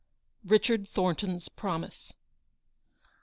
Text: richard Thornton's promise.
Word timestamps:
richard 0.43 0.89
Thornton's 0.89 1.47
promise. 1.47 2.11